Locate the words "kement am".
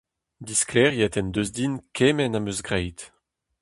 1.95-2.49